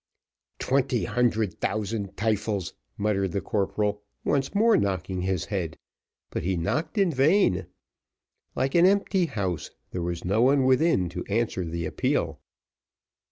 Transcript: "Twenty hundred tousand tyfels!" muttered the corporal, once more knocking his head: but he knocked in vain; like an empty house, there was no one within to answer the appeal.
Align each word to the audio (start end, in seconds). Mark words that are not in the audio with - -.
"Twenty 0.57 1.03
hundred 1.05 1.61
tousand 1.61 2.17
tyfels!" 2.17 2.73
muttered 2.97 3.33
the 3.33 3.39
corporal, 3.39 4.01
once 4.25 4.55
more 4.55 4.75
knocking 4.75 5.21
his 5.21 5.45
head: 5.45 5.77
but 6.31 6.41
he 6.41 6.57
knocked 6.57 6.97
in 6.97 7.11
vain; 7.11 7.67
like 8.55 8.73
an 8.73 8.87
empty 8.87 9.27
house, 9.27 9.69
there 9.91 10.01
was 10.01 10.25
no 10.25 10.41
one 10.41 10.63
within 10.65 11.07
to 11.09 11.23
answer 11.25 11.63
the 11.65 11.85
appeal. 11.85 12.39